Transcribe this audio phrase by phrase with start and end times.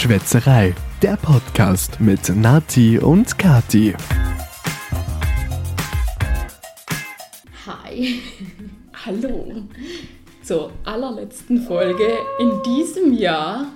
[0.00, 3.94] Schwätzerei, der Podcast mit Nati und Kati.
[7.66, 8.22] Hi.
[9.04, 9.64] Hallo.
[10.42, 13.66] Zur allerletzten Folge in diesem Jahr.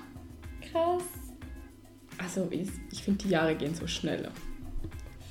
[0.73, 1.03] Krass.
[2.17, 4.31] Also, ich, ich finde, die Jahre gehen so schnell.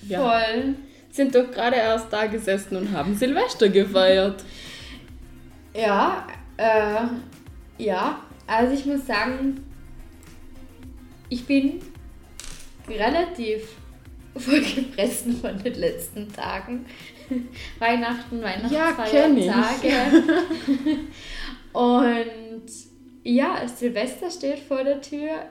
[0.04, 0.76] Wir Voll.
[1.10, 4.46] sind doch gerade erst da gesessen und haben Silvester gefeiert.
[5.74, 7.08] Ja, äh,
[7.84, 8.20] ja.
[8.46, 9.73] Also ich muss sagen,
[11.34, 11.80] ich bin
[12.88, 13.62] relativ
[14.38, 16.86] vollgefressen von den letzten Tagen.
[17.80, 18.42] Weihnachten.
[18.42, 20.20] Weihnachtsfeiertage.
[21.74, 22.64] Und
[23.24, 25.46] ja, Silvester steht vor der Tür.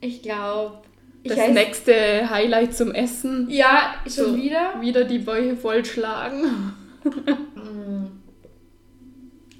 [0.00, 0.82] Ich glaube,
[1.24, 3.48] Das weiß- nächste Highlight zum Essen.
[3.48, 4.80] Ja, schon So, wieder.
[4.80, 6.72] Wieder die Bäuche vollschlagen.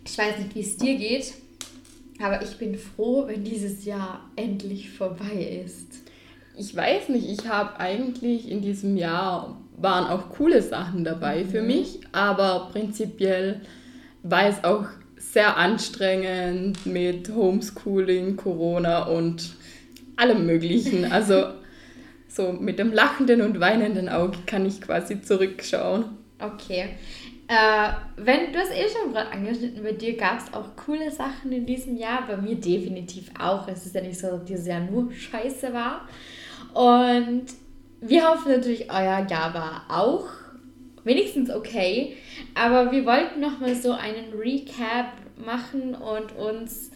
[0.05, 1.33] Ich weiß nicht, wie es dir geht,
[2.21, 6.03] aber ich bin froh, wenn dieses Jahr endlich vorbei ist.
[6.57, 11.63] Ich weiß nicht, ich habe eigentlich in diesem Jahr waren auch coole Sachen dabei für
[11.63, 13.63] mich, aber prinzipiell
[14.23, 14.85] war es auch
[15.17, 19.55] sehr anstrengend mit Homeschooling, Corona und
[20.17, 21.05] allem Möglichen.
[21.13, 21.55] Also
[22.29, 26.05] so mit dem lachenden und weinenden Auge kann ich quasi zurückschauen.
[26.39, 26.91] Okay.
[27.53, 31.53] Äh, wenn du hast eh schon gerade angeschnitten, bei dir gab es auch coole Sachen
[31.53, 32.27] in diesem Jahr.
[32.27, 33.69] Bei mir definitiv auch.
[33.69, 36.09] Es ist ja nicht so, dass dieses Jahr nur Scheiße war.
[36.73, 37.45] Und
[38.01, 40.29] wir hoffen natürlich, euer Jahr war auch
[41.05, 42.17] wenigstens okay.
[42.55, 46.91] Aber wir wollten nochmal so einen Recap machen und uns.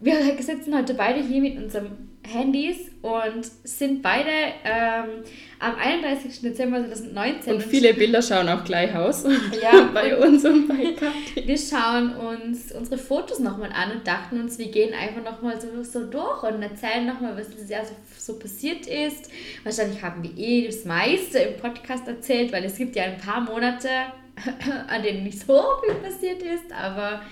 [0.00, 4.30] Wir sitzen heute beide hier mit unseren Handys und sind beide
[4.64, 5.24] ähm,
[5.58, 6.42] am 31.
[6.42, 9.24] Dezember 2019 Und viele Bilder schauen auch gleich aus.
[9.60, 11.46] Ja, bei uns und bei Kathi.
[11.46, 15.82] wir schauen uns unsere Fotos nochmal an und dachten uns, wir gehen einfach nochmal so,
[15.82, 19.30] so durch und erzählen nochmal, was dieses Jahr so, so passiert ist.
[19.64, 23.40] Wahrscheinlich haben wir eh das meiste im Podcast erzählt, weil es gibt ja ein paar
[23.40, 23.88] Monate,
[24.88, 27.22] an denen nicht so viel passiert ist, aber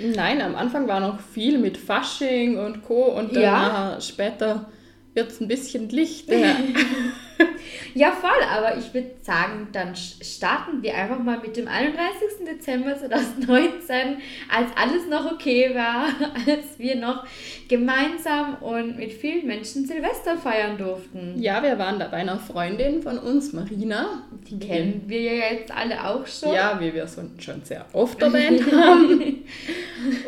[0.00, 3.04] Nein, am Anfang war noch viel mit Fasching und Co.
[3.04, 3.98] Und dann Ja.
[4.00, 4.66] später
[5.14, 6.34] wird es ein bisschen lichter.
[7.94, 12.46] ja voll, aber ich würde sagen, dann starten wir einfach mal mit dem 31.
[12.46, 14.18] Dezember 2019,
[14.50, 16.06] als alles noch okay war,
[16.46, 17.26] als wir noch
[17.68, 21.40] gemeinsam und mit vielen Menschen Silvester feiern durften.
[21.40, 24.22] ja, wir waren da bei einer Freundin von uns, Marina.
[24.48, 26.52] Die kennen wir ja jetzt alle auch schon.
[26.52, 29.44] Ja, wie wir so schon sehr oft erwähnt haben.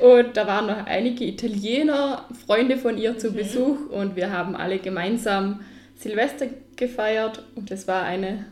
[0.02, 4.78] Und da waren noch einige Italiener, Freunde von ihr zu Besuch und wir haben alle
[4.78, 5.60] gemeinsam
[5.96, 6.46] Silvester
[6.76, 8.46] gefeiert und es war eine,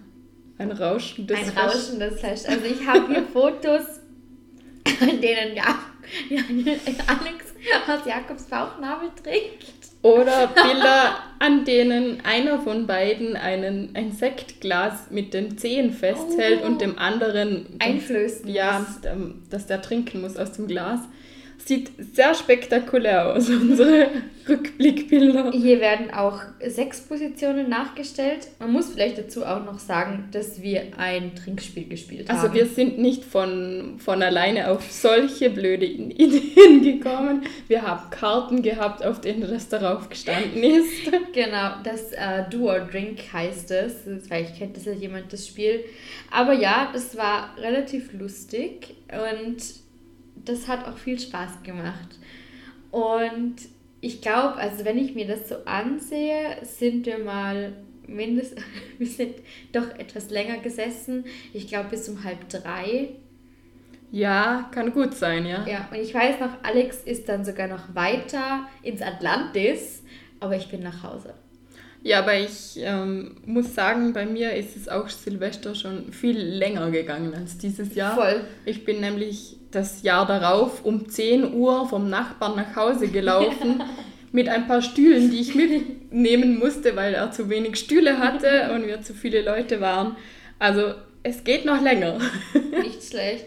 [0.59, 2.49] ein rauschendes Ein rauschendes Fest.
[2.49, 4.01] Also ich habe hier Fotos,
[5.01, 5.79] an denen ja,
[6.31, 6.41] ja,
[7.07, 7.55] Alex
[7.89, 9.65] aus Jakobs Bauchnabel trinkt.
[10.03, 16.67] Oder Bilder, an denen einer von beiden einen, ein Sektglas mit den Zehen festhält Oh.
[16.67, 18.87] und dem anderen Einflößen Ja,
[19.49, 21.01] dass der trinken muss aus dem Glas.
[21.65, 24.09] Sieht sehr spektakulär aus, unsere
[24.47, 25.53] Rückblickbilder.
[25.53, 28.49] Hier werden auch sechs Positionen nachgestellt.
[28.59, 32.39] Man muss vielleicht dazu auch noch sagen, dass wir ein Trinkspiel gespielt haben.
[32.39, 37.45] Also wir sind nicht von, von alleine auf solche blöde Ideen gekommen.
[37.69, 41.11] Wir haben Karten gehabt, auf denen das darauf gestanden ist.
[41.33, 43.95] Genau, das äh, Do or Drink heißt es.
[44.25, 45.85] Vielleicht kennt das ja jemand das Spiel.
[46.31, 49.84] Aber ja, das war relativ lustig und
[50.37, 52.19] das hat auch viel Spaß gemacht.
[52.91, 53.57] Und
[54.01, 57.73] ich glaube, also wenn ich mir das so ansehe, sind wir mal
[58.07, 58.63] mindestens,
[58.99, 59.37] wir sind
[59.73, 61.25] doch etwas länger gesessen.
[61.53, 63.11] Ich glaube bis um halb drei.
[64.11, 65.67] Ja, kann gut sein, ja.
[65.67, 70.05] Ja, und ich weiß noch, Alex ist dann sogar noch weiter ins Atlantis,
[70.39, 71.35] aber ich bin nach Hause.
[72.05, 76.91] Ja, aber ich ähm, muss sagen, bei mir ist es auch Silvester schon viel länger
[76.91, 78.15] gegangen als dieses Jahr.
[78.15, 78.45] Voll.
[78.67, 83.83] Ich bin nämlich das Jahr darauf um 10 Uhr vom Nachbarn nach Hause gelaufen
[84.33, 88.87] mit ein paar Stühlen, die ich mitnehmen musste, weil er zu wenig Stühle hatte und
[88.87, 90.15] wir zu viele Leute waren.
[90.59, 90.93] Also
[91.23, 92.19] es geht noch länger.
[92.83, 93.47] Nicht schlecht.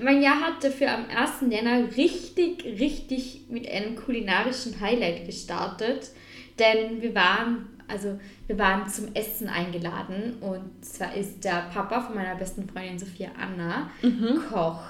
[0.00, 1.52] Mein Jahr hat dafür am 1.
[1.52, 6.10] Jänner richtig, richtig mit einem kulinarischen Highlight gestartet.
[6.58, 10.34] Denn wir waren, also wir waren zum Essen eingeladen.
[10.40, 13.90] Und zwar ist der Papa von meiner besten Freundin Sophia Anna
[14.50, 14.80] Koch,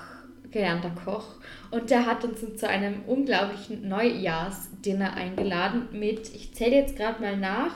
[0.51, 1.35] gelernter Koch.
[1.71, 7.37] Und der hat uns zu einem unglaublichen Neujahrsdinner eingeladen mit, ich zähle jetzt gerade mal
[7.37, 7.73] nach,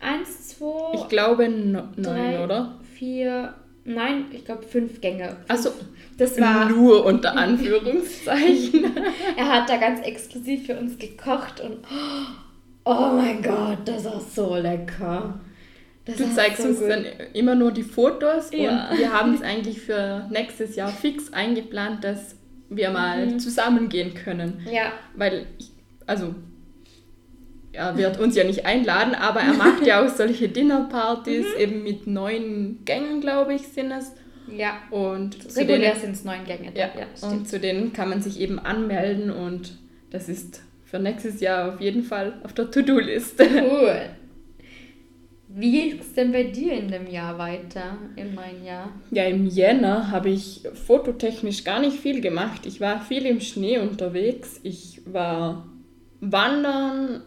[0.00, 2.74] eins, zwei, Ich glaube no neun, oder?
[2.94, 3.54] vier,
[3.84, 5.36] nein, ich glaube fünf Gänge.
[5.48, 5.70] Also
[6.18, 8.84] Das war, nur unter Anführungszeichen.
[9.36, 12.26] er hat da ganz exklusiv für uns gekocht und oh,
[12.84, 15.40] Oh mein Gott, das war so lecker.
[16.04, 16.90] Das Du zeigst so uns gut.
[16.90, 18.90] dann immer nur die Fotos Ja.
[18.90, 22.36] und wir haben es eigentlich für nächstes Jahr fix eingeplant, dass
[22.68, 23.38] wir mal Mhm.
[23.38, 24.66] zusammen gehen können.
[24.70, 25.70] Ja, Weil, ich,
[26.06, 26.34] also,
[27.72, 31.60] er wird uns ja nicht einladen, aber er macht ja auch solche Dinnerpartys, Mhm.
[31.60, 34.12] eben mit neun Gängen, glaube ich, sind es.
[34.54, 34.74] ja.
[34.90, 36.70] Und Regulär sind es neun Gänge.
[36.74, 37.32] ja, stimmt.
[37.32, 39.78] und zu denen kann man sich eben anmelden und
[40.10, 40.60] das ist
[40.94, 43.44] für nächstes Jahr auf jeden Fall auf der To-Do-Liste.
[43.68, 44.00] Cool.
[45.48, 48.92] Wie geht's denn bei dir in dem Jahr weiter, im neuen Jahr?
[49.10, 52.64] Ja, im Jänner habe ich fototechnisch gar nicht viel gemacht.
[52.66, 54.60] Ich war viel im Schnee unterwegs.
[54.62, 55.66] Ich war
[56.20, 57.22] wandern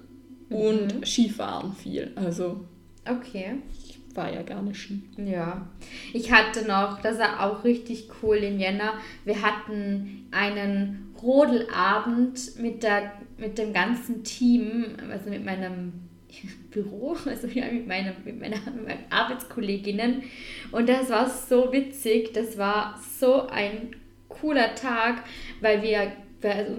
[0.49, 2.11] und Skifahren viel.
[2.15, 2.61] Also
[3.05, 3.55] Okay.
[3.73, 5.01] ich war ja gerne Ski.
[5.17, 5.67] Ja,
[6.13, 8.93] ich hatte noch, das war auch richtig cool im Jänner,
[9.25, 15.93] wir hatten einen Rodelabend mit, der, mit dem ganzen Team, also mit meinem
[16.71, 20.23] Büro, also ja, mit, meinem, mit, meiner, mit meinen Arbeitskolleginnen.
[20.71, 23.95] Und das war so witzig, das war so ein
[24.29, 25.23] cooler Tag,
[25.61, 26.11] weil wir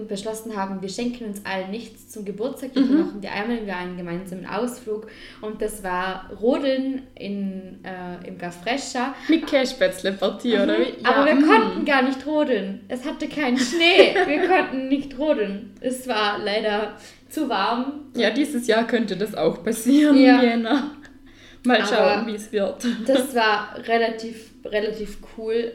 [0.07, 3.97] beschlossen haben, wir schenken uns allen nichts zum Geburtstag, wir machen wir einmal wir einen
[3.97, 5.07] gemeinsamen Ausflug
[5.41, 9.13] und das war Rodeln in, äh, im Gafrescha.
[9.27, 11.05] Mit Käsespätzle-Partie, oder wie?
[11.05, 11.45] Aber wir mm.
[11.45, 12.81] konnten gar nicht rodeln.
[12.87, 14.15] Es hatte keinen Schnee.
[14.25, 15.73] Wir konnten nicht rodeln.
[15.81, 16.95] Es war leider
[17.29, 18.11] zu warm.
[18.15, 20.39] Ja, dieses Jahr könnte das auch passieren Ja.
[20.39, 20.91] im Jänner.
[21.65, 22.85] Mal schauen, wie es wird.
[23.05, 25.73] Das war relativ, relativ cool.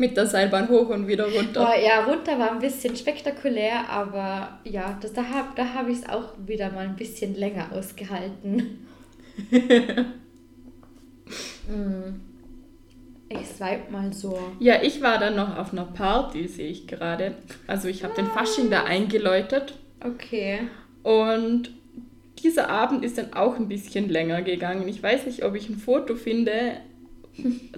[0.00, 1.62] Mit der Seilbahn hoch und wieder runter.
[1.62, 5.98] Boah, ja, runter war ein bisschen spektakulär, aber ja, das, da habe da hab ich
[5.98, 8.86] es auch wieder mal ein bisschen länger ausgehalten.
[11.68, 12.20] Mm.
[13.28, 14.36] Ich swipe mal so.
[14.58, 17.36] Ja, ich war dann noch auf einer Party, sehe ich gerade.
[17.68, 19.74] Also ich habe den Fasching da eingeläutet.
[20.04, 20.62] Okay.
[21.04, 21.70] Und
[22.42, 24.88] dieser Abend ist dann auch ein bisschen länger gegangen.
[24.88, 26.72] Ich weiß nicht, ob ich ein Foto finde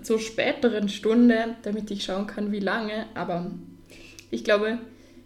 [0.02, 3.06] zur späteren Stunde, damit ich schauen kann, wie lange.
[3.14, 3.50] Aber
[4.30, 4.78] ich glaube,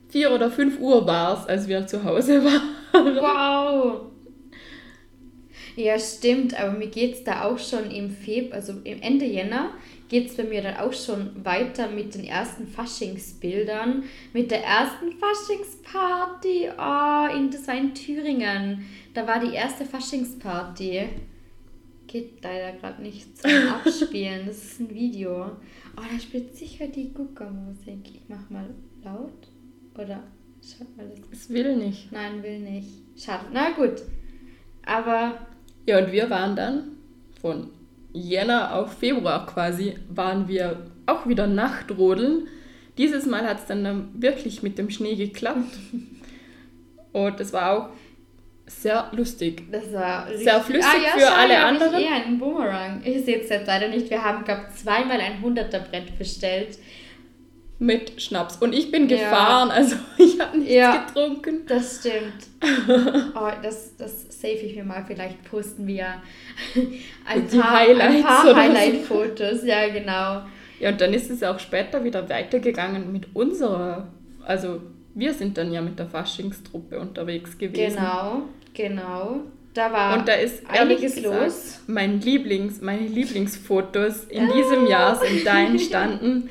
[0.08, 2.44] 4 oder 5 Uhr war es, als wir zu Hause
[2.92, 3.16] waren.
[3.16, 4.12] Wow!
[5.76, 9.72] Ja, stimmt, aber mir geht es da auch schon im Februar, also im Ende Jänner,
[10.08, 15.12] geht es bei mir dann auch schon weiter mit den ersten Faschingsbildern, mit der ersten
[15.12, 16.70] Faschingsparty.
[16.78, 18.86] Oh, in, in Thüringen.
[19.12, 21.08] Da war die erste Faschingsparty.
[22.06, 24.46] Geht leider gerade nicht zum Abspielen.
[24.46, 25.50] Das ist ein Video.
[25.96, 28.00] Oh, da spielt sicher die Guckermusik.
[28.04, 28.68] Ich mach mal
[29.04, 29.48] laut.
[29.94, 30.22] Oder
[30.62, 31.20] schaut mal das.
[31.32, 32.12] Es will nicht.
[32.12, 32.88] Nein, will nicht.
[33.16, 33.46] Schade.
[33.52, 34.02] Na gut.
[34.84, 35.46] Aber
[35.86, 36.92] Ja, und wir waren dann
[37.40, 37.70] von
[38.12, 42.48] Jänner auf Februar quasi, waren wir auch wieder Nachtrodeln.
[42.98, 45.76] Dieses Mal hat es dann ähm, wirklich mit dem Schnee geklappt.
[47.12, 47.88] Und es war auch
[48.66, 49.62] sehr lustig.
[49.70, 51.98] das war Sehr flüssig für schau, alle anderen.
[52.00, 53.00] Ich eher einen Boomerang.
[53.04, 54.10] Ich sehe es jetzt leider nicht.
[54.10, 56.78] Wir haben, glaube ich, zweimal ein 100er-Brett bestellt.
[57.78, 58.56] Mit Schnaps.
[58.56, 59.18] Und ich bin Ja.
[59.18, 61.04] gefahren, also ich habe nichts Ja.
[61.06, 61.60] getrunken.
[61.68, 62.46] Das stimmt.
[63.34, 65.04] oh, das, das save ich mir mal.
[65.06, 66.06] Vielleicht posten wir
[67.26, 68.56] ein Die paar, Highlights ein paar oder so.
[68.60, 69.64] Highlight-Fotos.
[69.64, 70.42] Ja, genau.
[70.80, 74.08] Ja, und dann ist es auch später wieder weitergegangen mit unserer,
[74.44, 74.80] also
[75.16, 77.96] wir sind dann ja mit der Faschingstruppe unterwegs gewesen.
[77.96, 78.42] Genau,
[78.74, 79.40] genau.
[79.72, 81.80] Da war Und da ist einiges gesagt, los.
[81.86, 86.48] Mein Lieblings, meine Lieblingsfotos in diesem Jahr sind da entstanden.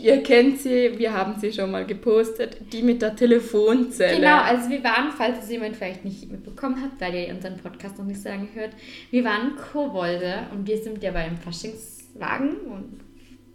[0.00, 4.16] Ihr kennt sie, wir haben sie schon mal gepostet, die mit der Telefonzelle.
[4.16, 7.98] Genau, also wir waren, falls es jemand vielleicht nicht mitbekommen hat, weil ihr unseren Podcast
[7.98, 8.72] noch nicht so lange hört,
[9.10, 13.00] wir waren Kobolde und wir sind ja beim Faschingswagen und,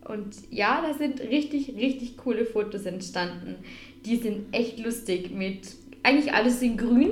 [0.09, 3.57] und ja, da sind richtig, richtig coole Fotos entstanden.
[4.05, 5.67] Die sind echt lustig mit,
[6.03, 7.11] eigentlich alles in grün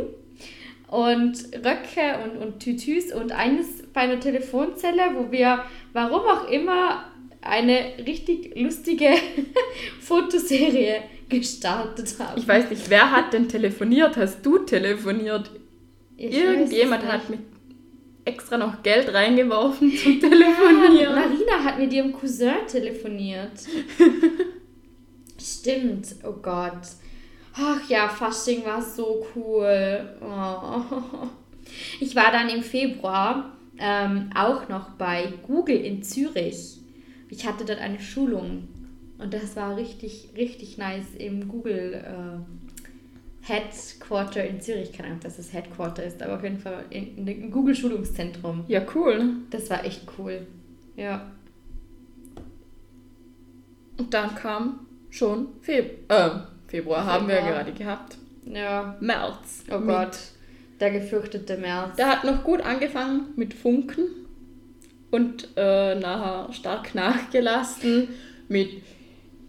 [0.87, 7.05] und Röcke und, und Tütüs und eines bei einer Telefonzelle, wo wir, warum auch immer,
[7.41, 9.09] eine richtig lustige
[10.01, 12.39] Fotoserie gestartet haben.
[12.39, 14.17] Ich weiß nicht, wer hat denn telefoniert?
[14.17, 15.51] Hast du telefoniert?
[16.17, 17.39] Ich Irgendjemand hat mit
[18.25, 20.23] extra noch Geld reingeworfen zum nicht.
[20.23, 21.15] Ja, Telefonieren.
[21.15, 23.51] Marina hat mit ihrem Cousin telefoniert.
[25.39, 26.81] Stimmt, oh Gott.
[27.53, 30.09] Ach ja, Fasching war so cool.
[30.21, 31.27] Oh.
[31.99, 36.79] Ich war dann im Februar ähm, auch noch bei Google in Zürich.
[37.29, 38.67] Ich hatte dort eine Schulung
[39.17, 44.93] und das war richtig, richtig nice im Google äh, Headquarter in Zürich.
[44.93, 48.63] Keine Ahnung, dass das Headquarter ist, aber auf jeden Fall in, in Google Schulungszentrum.
[48.67, 49.37] Ja, cool.
[49.49, 50.47] Das war echt cool.
[50.95, 51.31] Ja.
[53.97, 56.29] Und dann kam schon Feb äh,
[56.67, 57.53] Februar, haben wir Februar.
[57.53, 58.17] gerade gehabt.
[58.45, 58.95] Ja.
[58.99, 59.63] März.
[59.71, 60.17] Oh Gott.
[60.79, 61.95] Der gefürchtete März.
[61.97, 64.05] Der hat noch gut angefangen mit Funken
[65.11, 68.09] und äh, nachher stark nachgelassen
[68.47, 68.69] mit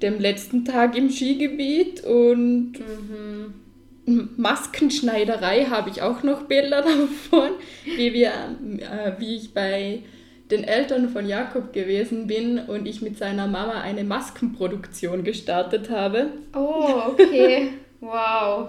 [0.03, 2.75] dem letzten Tag im Skigebiet und
[4.37, 7.51] Maskenschneiderei habe ich auch noch Bilder davon,
[7.85, 10.03] wie, wir, äh, wie ich bei
[10.51, 16.29] den Eltern von Jakob gewesen bin und ich mit seiner Mama eine Maskenproduktion gestartet habe.
[16.55, 17.69] Oh, okay.
[18.01, 18.69] wow.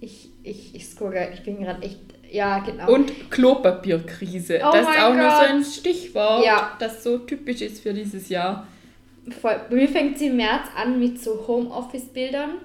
[0.00, 1.98] Ich, ich, ich scroll, ich bin gerade echt,
[2.30, 2.92] ja, genau.
[2.92, 4.60] Und Klopapierkrise.
[4.64, 5.48] Oh das ist auch nur so Gott.
[5.48, 6.76] ein Stichwort, Ja.
[6.78, 8.66] das so typisch ist für dieses Jahr.
[9.40, 9.60] Voll.
[9.70, 12.56] Bei mir fängt sie im März an mit so Homeoffice-Bildern,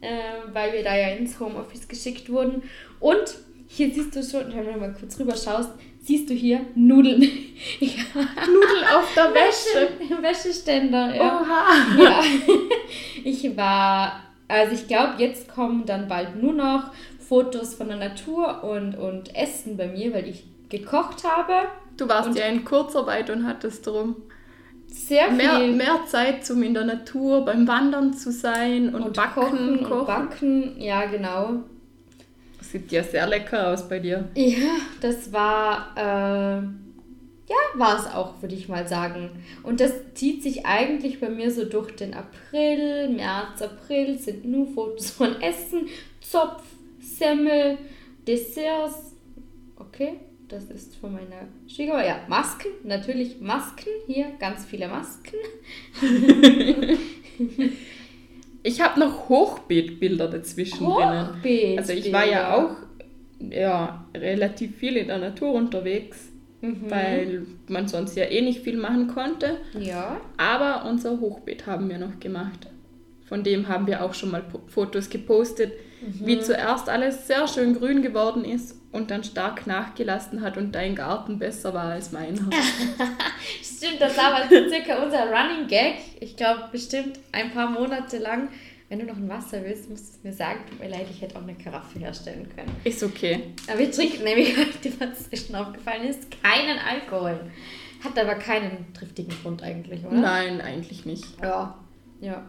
[0.00, 0.08] äh,
[0.52, 2.62] weil wir da ja ins Homeoffice geschickt wurden.
[3.00, 5.70] Und hier siehst du schon, wenn du mal kurz rüber schaust,
[6.02, 7.22] siehst du hier Nudeln.
[7.80, 9.88] Ich Nudel auf der Wäsche.
[9.98, 11.14] Wäsche, Wäscheständer.
[11.14, 11.40] Ja.
[11.40, 12.02] Oha.
[12.02, 12.20] ja.
[13.24, 18.62] Ich war, also ich glaube, jetzt kommen dann bald nur noch Fotos von der Natur
[18.62, 21.66] und, und Essen bei mir, weil ich gekocht habe.
[21.96, 24.14] Du warst Und- ja in Kurzarbeit und hattest darum
[24.86, 25.36] Sehr viel.
[25.36, 29.40] mehr, mehr Zeit, um in der Natur beim Wandern zu sein und, und backen.
[29.40, 29.98] kochen, kochen.
[30.00, 31.64] und backen, ja genau.
[32.70, 34.28] Sieht ja sehr lecker aus bei dir.
[34.34, 36.62] Ja, das war, äh,
[37.48, 39.30] ja, war es auch, würde ich mal sagen.
[39.62, 44.66] Und das zieht sich eigentlich bei mir so durch den April, März, April sind nur
[44.66, 45.88] Fotos von Essen,
[46.20, 46.62] Zopf,
[47.00, 47.78] Semmel,
[48.26, 49.14] Desserts.
[49.76, 50.14] Okay,
[50.48, 52.06] das ist von meiner Schwiegermutter.
[52.06, 53.90] Ja, Masken, natürlich Masken.
[54.06, 55.36] Hier, ganz viele Masken.
[58.66, 60.86] Ich habe noch Hochbeetbilder dazwischen.
[60.86, 61.78] Hochbeet.
[61.78, 62.70] Also ich war ja auch
[63.50, 66.32] ja, relativ viel in der Natur unterwegs,
[66.62, 66.90] Mhm.
[66.90, 69.58] weil man sonst ja eh nicht viel machen konnte.
[69.78, 70.16] Ja.
[70.36, 72.66] Aber unser Hochbeet haben wir noch gemacht.
[73.26, 76.26] Von dem haben wir auch schon mal Fotos gepostet, Mhm.
[76.26, 80.94] wie zuerst alles sehr schön grün geworden ist und dann stark nachgelassen hat und dein
[80.94, 82.38] Garten besser war als meiner.
[83.62, 85.94] Stimmt, das war circa unser Running Gag.
[86.20, 88.48] Ich glaube, bestimmt ein paar Monate lang.
[88.88, 90.60] Wenn du noch ein Wasser willst, musst du es mir sagen.
[90.68, 92.70] Tut mir leid, ich hätte auch eine Karaffe herstellen können.
[92.84, 93.40] Ist okay.
[93.68, 97.40] Aber wir trinken nämlich heute, was zwischen aufgefallen ist, keinen Alkohol.
[98.04, 100.14] Hat aber keinen triftigen Grund eigentlich, oder?
[100.14, 101.24] Nein, eigentlich nicht.
[101.42, 101.76] Ja.
[102.20, 102.44] Ja.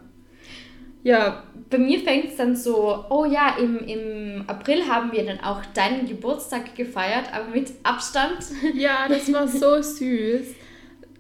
[1.08, 5.40] Ja, Bei mir fängt es dann so, oh ja, im, im April haben wir dann
[5.40, 8.40] auch deinen Geburtstag gefeiert, aber mit Abstand.
[8.74, 10.48] ja, das war so süß.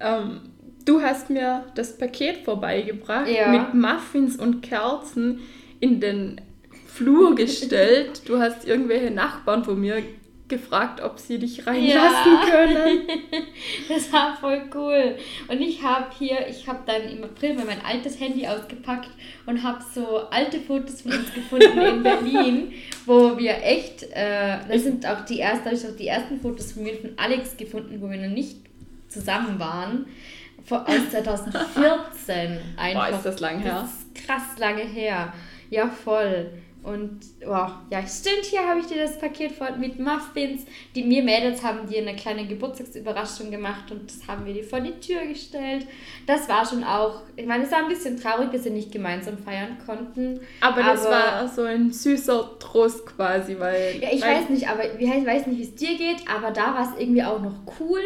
[0.01, 0.41] Ähm,
[0.85, 3.47] du hast mir das Paket vorbeigebracht Ja.
[3.49, 5.39] mit Muffins und Kerzen
[5.79, 6.41] in den
[6.85, 8.23] Flur gestellt.
[8.25, 10.03] Du hast irgendwelche Nachbarn von mir
[10.49, 12.45] gefragt, ob sie dich reinlassen Ja.
[12.49, 12.99] können.
[13.89, 15.15] Das war voll cool.
[15.47, 19.09] Und ich habe hier, ich habe dann im April mein altes Handy ausgepackt
[19.45, 22.73] und habe so alte Fotos von uns gefunden in Berlin,
[23.05, 26.71] wo wir echt, äh, das sind auch die ersten, habe ich auch die ersten Fotos
[26.73, 28.57] von mir von Alex gefunden, wo wir noch nicht
[29.09, 30.05] zusammen waren.
[30.65, 33.09] Vor, aus 2014 einfach.
[33.11, 33.81] ist das lang her.
[33.81, 35.33] Das ist krass lange her.
[35.69, 36.49] Ja, voll.
[36.83, 40.65] Und wow, ja, stimmt, hier habe ich dir das Paket vor mit Muffins.
[40.95, 44.79] Die mir Mädels haben dir eine kleine Geburtstagsüberraschung gemacht und das haben wir dir vor
[44.79, 45.85] die Tür gestellt.
[46.27, 49.37] Das war schon auch, ich meine, es war ein bisschen traurig, dass wir nicht gemeinsam
[49.37, 50.39] feiern konnten.
[50.61, 53.99] Aber das Aber- war so ein süßer Trost quasi, weil.
[54.01, 56.73] Ja, ich weil, weiß nicht, aber ich weiß nicht, wie es dir geht, aber da
[56.73, 58.01] war es irgendwie auch noch cool,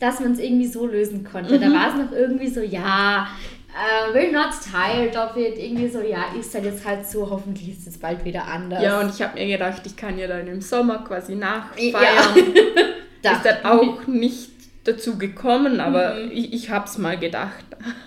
[0.00, 1.56] dass man es irgendwie so lösen konnte.
[1.56, 1.60] Mhm.
[1.62, 3.26] Da war es noch irgendwie so, ja,
[3.74, 5.58] äh, we're not tired of it.
[5.58, 8.82] Irgendwie so, ja, ist halt jetzt halt so, hoffentlich ist es bald wieder anders.
[8.82, 11.92] Ja, und ich habe mir gedacht, ich kann ja dann im Sommer quasi nachfeiern.
[11.94, 13.32] Ja.
[13.32, 14.50] Ist dann auch nicht
[14.84, 16.30] dazu gekommen, aber Mhm.
[16.32, 17.64] ich, ich habe es mal gedacht.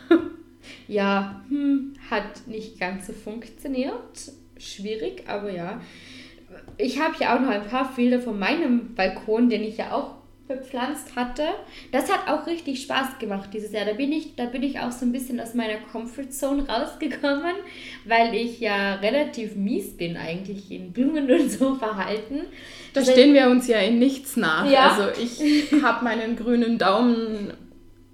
[0.88, 3.94] Ja, hm, hat nicht ganz so funktioniert.
[4.58, 5.80] Schwierig, aber ja.
[6.78, 10.16] Ich habe ja auch noch ein paar Bilder von meinem Balkon, den ich ja auch
[10.56, 11.44] bepflanzt hatte.
[11.92, 13.86] Das hat auch richtig Spaß gemacht dieses Jahr.
[13.86, 17.56] Da bin ich, da bin ich auch so ein bisschen aus meiner Comfortzone rausgekommen,
[18.06, 22.42] weil ich ja relativ mies bin eigentlich in Blumen und so verhalten.
[22.94, 24.70] Da stehen wir uns ja in nichts nach.
[24.70, 24.92] Ja.
[24.92, 27.54] Also ich habe meinen grünen Daumen,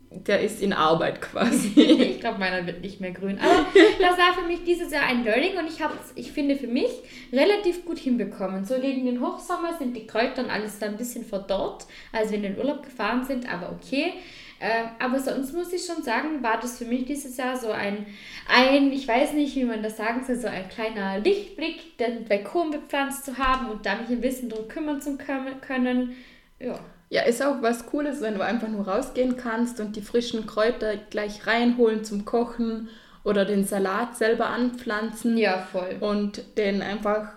[0.10, 1.74] der ist in Arbeit quasi.
[1.80, 3.40] Ich glaube, meiner wird nicht mehr grün.
[3.40, 3.66] Aber
[4.00, 6.68] das war für mich dieses Jahr ein Learning und ich habe es, ich finde, für
[6.68, 6.90] mich
[7.32, 8.66] relativ gut hinbekommen.
[8.66, 12.38] So gegen den Hochsommer sind die Kräuter und alles da ein bisschen verdorrt, als wir
[12.38, 14.14] in den Urlaub gefahren sind, aber okay.
[14.60, 18.08] Äh, aber sonst muss ich schon sagen, war das für mich dieses Jahr so ein,
[18.48, 22.72] ein, ich weiß nicht, wie man das sagen soll, so ein kleiner Lichtblick, den Balkon
[22.72, 25.62] bepflanzt zu haben und da mich ein bisschen drum kümmern zu können.
[25.62, 26.16] können.
[26.60, 26.80] Ja.
[27.10, 30.98] Ja, ist auch was Cooles, wenn du einfach nur rausgehen kannst und die frischen Kräuter
[30.98, 32.90] gleich reinholen zum Kochen
[33.24, 35.98] oder den Salat selber anpflanzen Ja, voll.
[36.02, 37.30] und den einfach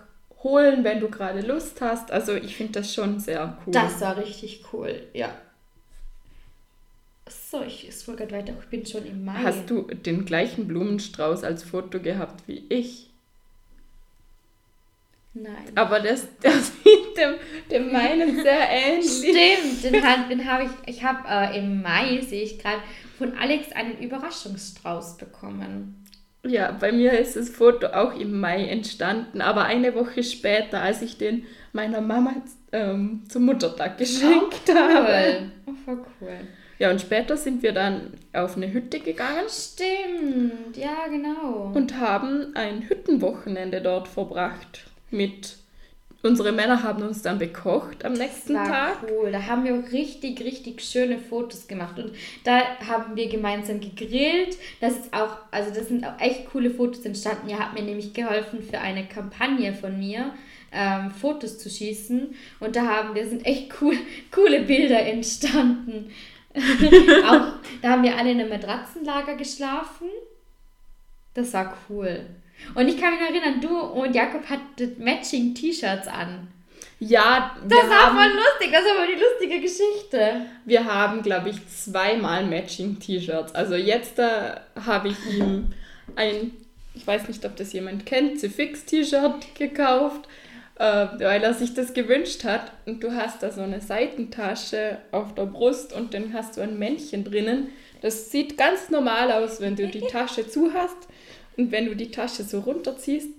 [0.43, 2.11] holen, wenn du gerade Lust hast.
[2.11, 3.71] Also ich finde das schon sehr cool.
[3.73, 5.29] Das war richtig cool, ja.
[7.29, 8.53] So, ich scroll gerade weiter.
[8.61, 9.35] Ich bin schon im Mai.
[9.43, 13.10] Hast du den gleichen Blumenstrauß als Foto gehabt wie ich?
[15.33, 15.71] Nein.
[15.75, 17.35] Aber das, das sieht dem,
[17.69, 19.09] dem meinen sehr ähnlich.
[19.09, 22.81] Stimmt, den, den habe ich, ich habe äh, im Mai, sehe ich gerade,
[23.17, 26.05] von Alex einen Überraschungsstrauß bekommen.
[26.43, 31.03] Ja, bei mir ist das Foto auch im Mai entstanden, aber eine Woche später, als
[31.03, 32.33] ich den meiner Mama
[32.71, 35.07] ähm, zum Muttertag geschenkt habe.
[35.07, 35.51] Cool.
[35.67, 36.39] Oh, voll cool.
[36.79, 41.71] Ja, und später sind wir dann auf eine Hütte gegangen Stimmt, ja, genau.
[41.75, 44.90] und haben ein Hüttenwochenende dort verbracht.
[45.11, 45.57] Mit
[46.23, 48.97] unsere Männer haben uns dann bekocht am nächsten war Tag.
[49.09, 49.31] cool.
[49.31, 51.97] Da haben wir auch richtig, richtig schöne Fotos gemacht.
[51.97, 52.13] Und
[52.43, 54.57] da haben wir gemeinsam gegrillt.
[54.79, 57.49] Das ist auch, also das sind auch echt coole Fotos entstanden.
[57.49, 60.33] Ihr habt mir nämlich geholfen für eine Kampagne von mir,
[60.71, 62.35] ähm, Fotos zu schießen.
[62.59, 63.95] Und da haben wir sind echt cool,
[64.31, 66.11] coole Bilder entstanden.
[66.53, 70.07] auch da haben wir alle in einem Matratzenlager geschlafen.
[71.33, 72.25] Das war cool.
[72.75, 76.47] Und ich kann mich erinnern, du und Jakob hattet Matching T-Shirts an.
[77.03, 80.45] Ja, Das war haben, voll lustig, das war voll die lustige Geschichte.
[80.65, 83.55] wir haben glaube ich, zweimal Matching-T-Shirts.
[83.55, 85.73] Also jetzt äh, habe ich ihm
[86.15, 86.51] ein,
[86.93, 90.27] ich weiß nicht, ob das jemand kennt, Fix-T-Shirt gekauft,
[90.75, 92.71] äh, weil er sich das gewünscht hat.
[92.85, 96.77] Und du hast da so eine Seitentasche auf der Brust und dann hast du ein
[96.77, 97.69] Männchen drinnen.
[98.03, 101.07] Das sieht ganz normal aus, wenn du die Tasche zu hast.
[101.57, 103.29] Und wenn du die Tasche so runterziehst,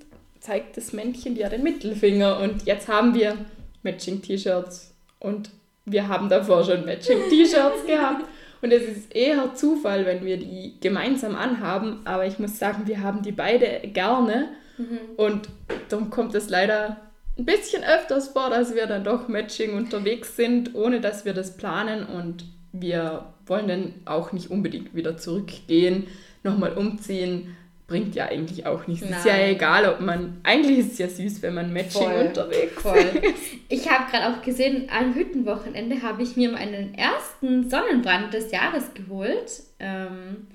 [0.40, 2.40] zeigt das Männchen dir den Mittelfinger.
[2.40, 3.36] Und jetzt haben wir
[3.82, 4.94] Matching-T-Shirts.
[5.18, 5.50] Und
[5.84, 8.24] wir haben davor schon Matching-T-Shirts gehabt.
[8.60, 12.00] Und es ist eher Zufall, wenn wir die gemeinsam anhaben.
[12.04, 14.48] Aber ich muss sagen, wir haben die beide gerne.
[15.16, 15.48] Und
[15.88, 16.96] darum kommt es leider
[17.38, 21.56] ein bisschen öfters vor, dass wir dann doch Matching unterwegs sind, ohne dass wir das
[21.56, 22.04] planen.
[22.06, 26.06] Und wir wollen dann auch nicht unbedingt wieder zurückgehen,
[26.42, 27.56] nochmal umziehen.
[27.92, 29.04] Bringt ja eigentlich auch nichts.
[29.04, 29.50] Es ist ja Nein.
[29.50, 30.40] egal, ob man.
[30.44, 32.96] Eigentlich ist es ja süß, wenn man Matching Voll, unterwegs Voll.
[33.22, 33.42] ist.
[33.68, 38.94] Ich habe gerade auch gesehen, am Hüttenwochenende habe ich mir meinen ersten Sonnenbrand des Jahres
[38.94, 39.62] geholt.
[39.78, 40.46] Ähm,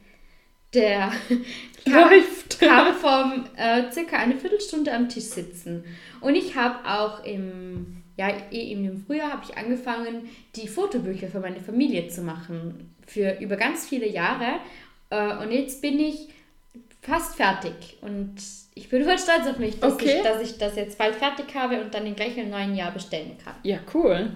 [0.73, 1.11] der
[1.85, 2.59] kam, Läuft.
[2.59, 5.83] kam vom äh, circa eine Viertelstunde am Tisch sitzen.
[6.19, 11.27] Und ich habe auch im, ja, eh eben im Frühjahr habe ich angefangen, die Fotobücher
[11.27, 12.95] für meine Familie zu machen.
[13.05, 14.59] Für über ganz viele Jahre.
[15.11, 16.29] Äh, und jetzt bin ich
[17.07, 17.73] fast fertig.
[18.01, 18.35] Und
[18.75, 20.17] ich bin voll stolz auf mich, dass, Okay.
[20.17, 23.37] ich, dass ich das jetzt bald fertig habe und dann den gleichen neuen Jahr bestellen
[23.43, 23.55] kann.
[23.63, 24.31] Ja, cool.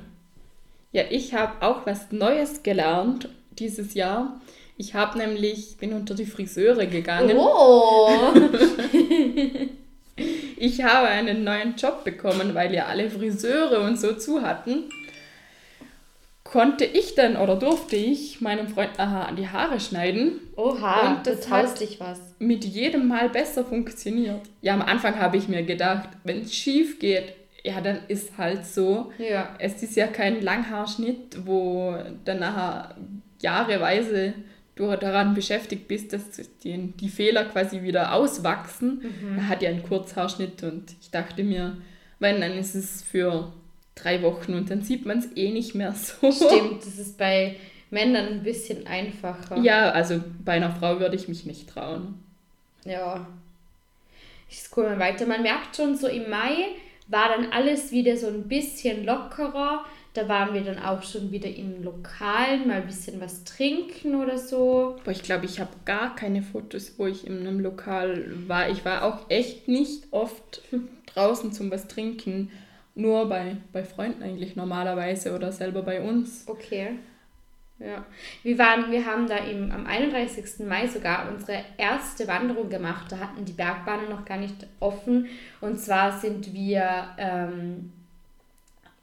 [0.91, 3.29] Ja, ich habe auch was Neues gelernt
[3.59, 4.41] dieses Jahr.
[4.77, 7.37] Ich habe nämlich, bin unter die Friseure gegangen.
[7.37, 8.09] Oh!
[10.57, 14.83] Ich habe einen neuen Job bekommen, weil ja alle Friseure und so zu hatten.
[16.51, 20.33] Konnte ich dann oder durfte ich meinem Freund aha, die Haare schneiden.
[20.57, 22.19] Oha, Und das das hat- dich was.
[22.39, 24.41] Mit jedem Mal besser funktioniert.
[24.61, 27.33] Ja, am Anfang habe ich mir gedacht, wenn es schief geht,
[27.63, 29.11] ja, dann ist halt so.
[29.17, 29.55] Ja.
[29.59, 32.95] Es ist ja kein Langhaarschnitt, wo dann nachher
[33.41, 34.33] jahreweise
[34.75, 36.23] du daran beschäftigt bist, dass
[36.63, 39.01] die, die Fehler quasi wieder auswachsen.
[39.37, 41.77] Er hat ja einen Kurzhaarschnitt und ich dachte mir,
[42.19, 43.51] wenn, dann ist es für
[44.01, 46.31] drei Wochen und dann sieht man es eh nicht mehr so.
[46.31, 47.55] Stimmt, das ist bei
[47.89, 49.57] Männern ein bisschen einfacher.
[49.57, 52.23] Ja, also bei einer Frau würde ich mich nicht trauen.
[52.85, 53.27] Ja.
[54.49, 55.25] Ich scroll mal weiter.
[55.25, 56.69] Man merkt schon, so im Mai
[57.07, 59.85] war dann alles wieder so ein bisschen lockerer.
[60.13, 64.37] Da waren wir dann auch schon wieder in Lokalen, mal ein bisschen was trinken oder
[64.37, 64.97] so.
[65.01, 68.69] Aber ich glaube, ich habe gar keine Fotos, wo ich in einem Lokal war.
[68.69, 70.61] Ich war auch echt nicht oft
[71.13, 72.51] draußen zum was trinken.
[72.95, 76.45] Nur bei, bei Freunden eigentlich normalerweise oder selber bei uns.
[76.47, 76.97] Okay.
[77.79, 78.05] Ja.
[78.43, 80.65] Wir, waren, wir haben da im, am 31.
[80.67, 83.11] Mai sogar unsere erste Wanderung gemacht.
[83.11, 85.27] Da hatten die Bergbahnen noch gar nicht offen.
[85.61, 87.91] Und zwar sind wir ähm,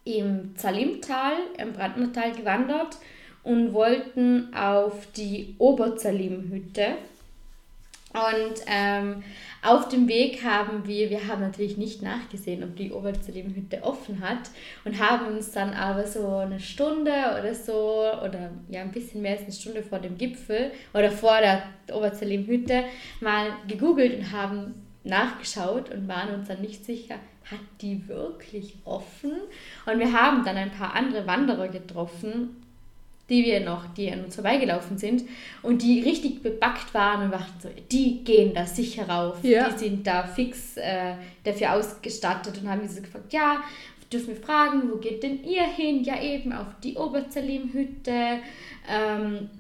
[0.05, 2.99] im Zalimtal, im Brandnertal gewandert
[3.43, 6.97] und wollten auf die Oberzalimhütte.
[8.19, 9.23] Und ähm,
[9.63, 14.51] auf dem Weg haben wir, wir haben natürlich nicht nachgesehen, ob die Oberzalimhütte offen hat
[14.85, 19.33] und haben uns dann aber so eine Stunde oder so oder ja ein bisschen mehr
[19.33, 22.85] als eine Stunde vor dem Gipfel oder vor der Oberzalimhütte
[23.21, 27.17] mal gegoogelt und haben nachgeschaut und waren uns dann nicht sicher,
[27.51, 29.33] hat die wirklich offen?
[29.87, 32.68] Und wir haben dann ein paar andere Wanderer getroffen
[33.29, 35.25] die wir noch, die an uns vorbeigelaufen sind
[35.63, 39.69] und die richtig bebackt waren und dachten so, die gehen da sicher rauf, Ja.
[39.71, 41.15] die sind da fix äh,
[41.45, 43.63] dafür ausgestattet und haben sie gefragt, ja,
[44.13, 46.03] dürfen wir fragen, wo geht denn ihr hin?
[46.03, 48.39] Ja eben auf die Oberzalim-Hütte.
[48.91, 49.51] Ähm,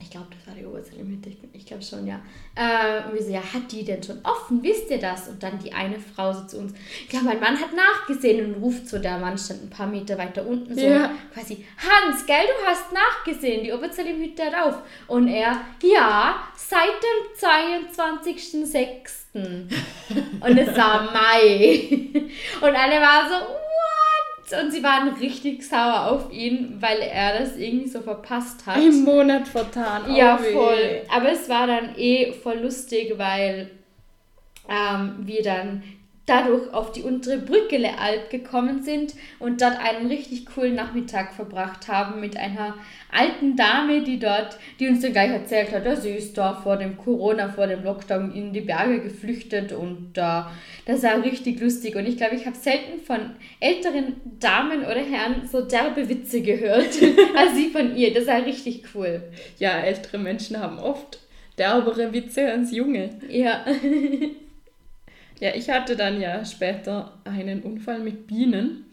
[0.00, 2.20] ich glaube, das war die Oberzalim-Hütte, ich, bin- ich glaube schon, ja.
[2.56, 4.62] Äh, und wir so, ja, hat die denn schon offen?
[4.62, 5.28] Wisst ihr das?
[5.28, 6.72] Und dann die eine Frau so zu uns,
[7.10, 10.46] ja, mein Mann hat nachgesehen und ruft so, der Mann stand ein paar Meter weiter
[10.46, 11.10] unten so, Ja.
[11.34, 14.78] quasi, Hans, gell, du hast nachgesehen, die Oberzalim-Hütte hat auf.
[15.06, 19.28] Und er, ja, seit dem 22.06.
[20.40, 21.88] Und es war Mai.
[22.60, 23.34] Und alle waren so,
[24.52, 28.76] Und sie waren richtig sauer auf ihn, weil er das irgendwie so verpasst hat.
[28.76, 30.14] Im Monat vertan.
[30.14, 30.52] Ja, oh weh.
[30.52, 31.02] voll.
[31.08, 33.70] Aber es war dann eh voll lustig, weil
[34.68, 35.82] ähm, wir dann
[36.30, 41.88] dadurch auf die untere Brückele Alp gekommen sind und dort einen richtig coolen Nachmittag verbracht
[41.88, 42.76] haben mit einer
[43.10, 46.76] alten Dame, die dort, die uns dann gleich erzählt hat, ja, sie ist da vor
[46.76, 50.42] dem Corona, vor dem Lockdown in die Berge geflüchtet und äh,
[50.86, 53.18] das war richtig lustig und ich glaube, ich habe selten von
[53.58, 56.94] älteren Damen oder Herren so derbe Witze gehört
[57.36, 58.14] als sie von ihr.
[58.14, 59.22] Das war richtig cool.
[59.58, 61.18] Ja, ältere Menschen haben oft
[61.58, 63.10] derbere Witze als junge.
[63.28, 63.64] Ja.
[65.40, 68.84] Ja, ich hatte dann ja später einen Unfall mit Bienen.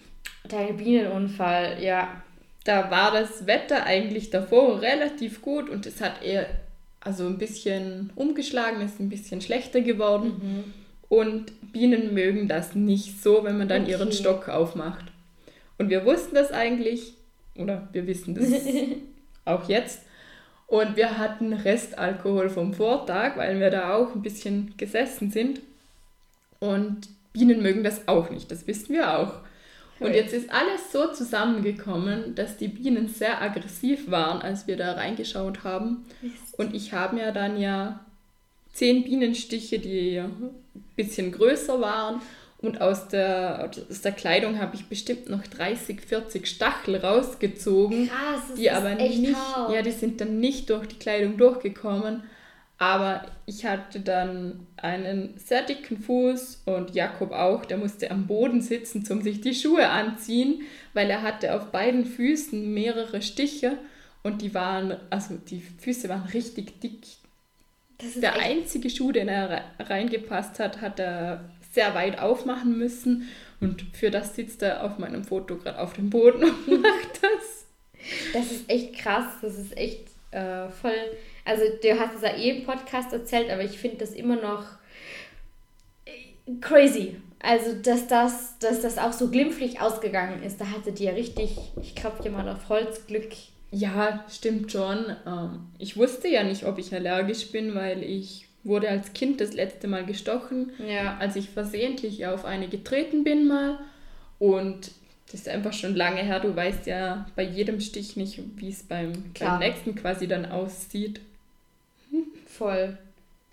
[0.47, 2.21] Dein Bienenunfall, ja.
[2.63, 6.47] Da war das Wetter eigentlich davor relativ gut und es hat eher
[6.99, 10.73] also ein bisschen umgeschlagen, ist ein bisschen schlechter geworden.
[11.09, 14.17] Und Bienen mögen das nicht so, wenn man dann ihren Okay.
[14.17, 15.05] Stock aufmacht.
[15.77, 17.13] Und wir wussten das eigentlich,
[17.55, 18.47] oder wir wissen das
[19.45, 20.01] auch jetzt.
[20.65, 25.61] Und wir hatten Restalkohol vom Vortag, weil wir da auch ein bisschen gesessen sind.
[26.59, 29.33] Und Bienen mögen das auch nicht, das wissen wir auch.
[29.99, 34.93] Und jetzt ist alles so zusammengekommen, dass die Bienen sehr aggressiv waren, als wir da
[34.93, 36.05] reingeschaut haben.
[36.57, 38.05] Und ich habe mir dann ja
[38.73, 40.53] zehn Bienenstiche, die ein
[40.95, 42.21] bisschen größer waren.
[42.59, 48.07] Und aus der, aus der Kleidung habe ich bestimmt noch 30, 40 Stachel rausgezogen.
[48.07, 49.71] Krass, das die ist aber echt nicht, hart.
[49.73, 52.23] ja, die sind dann nicht durch die Kleidung durchgekommen.
[52.79, 58.61] Aber ich hatte dann einen sehr dicken Fuß und Jakob auch, der musste am Boden
[58.61, 60.61] sitzen, um sich die Schuhe anziehen,
[60.93, 63.79] weil er hatte auf beiden Füßen mehrere Stiche
[64.21, 66.99] und die waren, also die Füße waren richtig dick.
[67.97, 72.19] Das ist Der echt einzige Schuh, den er re- reingepasst hat, hat er sehr weit
[72.19, 73.27] aufmachen müssen
[73.59, 77.65] und für das sitzt er auf meinem Foto gerade auf dem Boden und macht das.
[78.33, 80.93] Das ist echt krass, das ist echt äh, voll.
[81.47, 84.63] Also, du hast es ja eh im Podcast erzählt, aber ich finde das immer noch
[86.61, 87.15] crazy.
[87.39, 91.95] Also, dass das, dass das auch so glimpflich ausgegangen ist, da hattet ihr richtig, ich
[91.95, 93.31] klopfe dir mal auf Holz, Glück.
[93.71, 95.05] Ja, stimmt schon.
[95.25, 99.53] Ähm, ich wusste ja nicht, ob ich allergisch bin, weil ich wurde als Kind das
[99.53, 101.17] letzte Mal gestochen, Ja.
[101.19, 103.77] als ich versehentlich auf eine getreten bin mal.
[104.39, 104.91] Und
[105.31, 106.39] das ist einfach schon lange her.
[106.39, 111.19] Du weißt ja bei jedem Stich nicht, wie es beim, beim nächsten quasi dann aussieht.
[112.57, 112.97] Voll.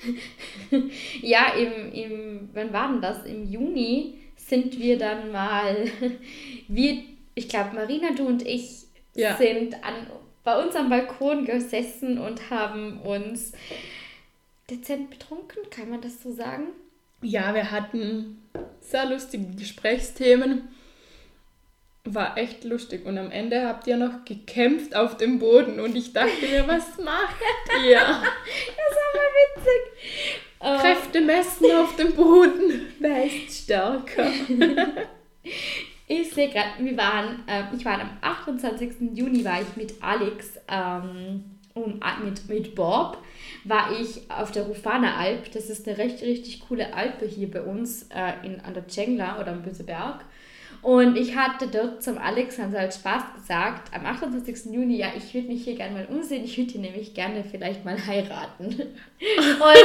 [1.22, 3.24] ja, im, im, wann war denn das?
[3.24, 5.76] Im Juni sind wir dann mal,
[6.68, 7.02] wir,
[7.34, 9.36] ich glaube, Marina, du und ich Ja.
[9.36, 10.06] sind an,
[10.42, 13.52] bei uns am Balkon gesessen und haben uns
[14.70, 16.68] dezent betrunken, kann man das so sagen?
[17.22, 18.42] Ja, wir hatten
[18.80, 20.68] sehr lustige Gesprächsthemen.
[22.06, 23.06] War echt lustig.
[23.06, 26.98] Und am Ende habt ihr noch gekämpft auf dem Boden und ich dachte mir, was
[26.98, 27.34] macht
[27.86, 27.98] ihr?
[28.00, 29.92] Das war mal witzig.
[30.60, 32.82] Äh, Kräfte messen auf dem Boden.
[33.00, 34.30] Wer ist stärker?
[36.06, 38.92] Ich sehe gerade, wir waren, ähm, ich war am 28.
[39.14, 43.16] Juni war ich mit Alex ähm, und a- mit, mit Bob
[43.64, 45.50] war ich auf der Rufana Alp.
[45.52, 49.40] Das ist eine recht, richtig coole Alpe hier bei uns äh, in, an der Cengla
[49.40, 50.26] oder am Böseberg.
[50.84, 54.70] Und ich hatte dort zum Alex sie halt Spaß gesagt, am 28.
[54.70, 57.86] Juni, ja, ich würde mich hier gerne mal umsehen, ich würde hier nämlich gerne vielleicht
[57.86, 58.66] mal heiraten.
[58.68, 59.84] Und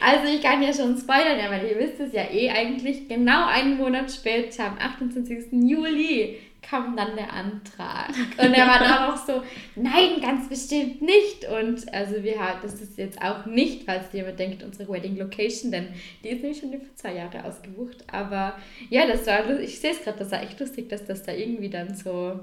[0.00, 3.48] also ich kann ja schon spoilern, ja, weil ihr wisst es ja eh eigentlich, genau
[3.48, 5.52] einen Monat später, am 28.
[5.52, 8.10] Juli, kam dann der Antrag.
[8.38, 9.42] Und er war dann auch so,
[9.76, 11.46] nein, ganz bestimmt nicht.
[11.48, 15.70] Und also wir haben, das ist jetzt auch nicht, falls jemand denkt, unsere Wedding Location,
[15.70, 15.88] denn
[16.22, 18.04] die ist nämlich schon für zwei Jahre ausgebucht.
[18.12, 18.56] Aber
[18.88, 21.70] ja, das war, ich sehe es gerade, das war echt lustig, dass das da irgendwie
[21.70, 22.38] dann so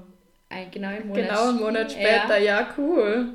[0.48, 2.60] ein, genau einen Monat, Genau einen Monat später, Ja.
[2.60, 3.28] ja, cool.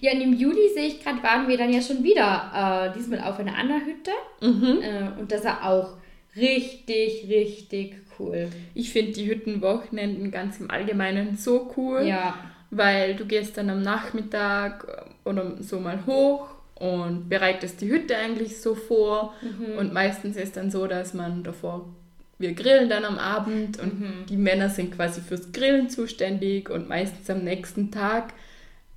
[0.00, 3.20] Ja, und im Juli sehe ich gerade, waren wir dann ja schon wieder äh, diesmal
[3.20, 4.10] auf einer anderen Hütte.
[4.40, 4.82] Mhm.
[4.82, 5.96] Äh, und das war auch
[6.36, 8.48] richtig, richtig cool.
[8.74, 12.02] Ich finde die Hüttenwochenenden ganz im Allgemeinen so cool.
[12.06, 12.34] Ja,
[12.70, 14.86] weil du gehst dann am Nachmittag
[15.24, 19.34] oder so mal hoch und bereitest die Hütte eigentlich so vor.
[19.42, 19.76] Mhm.
[19.76, 21.86] Und meistens ist dann so, dass man davor,
[22.38, 24.26] wir grillen dann am Abend und Mhm.
[24.28, 28.32] die Männer sind quasi fürs Grillen zuständig und meistens am nächsten Tag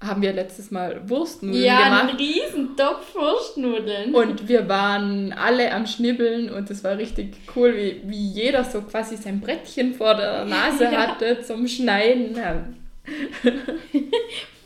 [0.06, 2.10] haben wir letztes Mal Wurstnudeln Ja, gemacht.
[2.10, 4.14] einen riesen Topf Wurstnudeln.
[4.14, 8.82] Und wir waren alle am Schnibbeln und es war richtig cool, wie, wie jeder so
[8.82, 11.08] quasi sein Brettchen vor der Nase Ja.
[11.08, 12.36] hatte zum Schneiden.
[12.36, 12.64] Ja,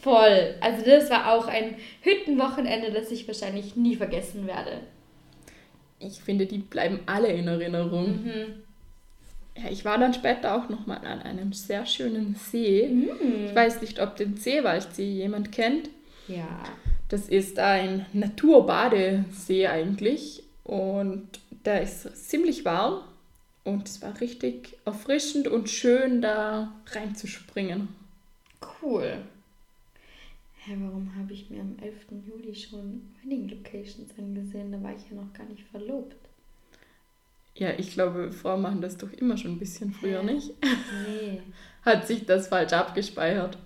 [0.01, 0.55] Voll.
[0.61, 4.81] Also das war auch ein Hüttenwochenende, das ich wahrscheinlich nie vergessen werde.
[5.99, 8.23] Ich finde, die bleiben alle in Erinnerung.
[8.23, 8.45] Mhm.
[9.57, 12.87] Ja, ich war dann später auch nochmal an einem sehr schönen See.
[12.87, 13.47] Mhm.
[13.47, 15.89] Ich weiß nicht, ob den Seewaldsee jemand kennt.
[16.27, 16.63] Ja.
[17.09, 21.27] Das ist ein Naturbadesee eigentlich und
[21.65, 23.01] der ist ziemlich warm
[23.63, 27.87] und es war richtig erfrischend und schön da reinzuspringen.
[28.81, 29.21] Cool.
[30.59, 31.95] Hä, warum habe ich mir am 11.
[32.27, 34.71] Juli schon Wedding Locations angesehen?
[34.71, 36.26] Da war ich ja noch gar nicht verlobt.
[37.57, 40.51] Ja, ich glaube, Frauen machen das doch immer schon ein bisschen früher, nicht?
[41.07, 41.41] Nee,
[41.83, 43.57] Hat sich das falsch abgespeichert.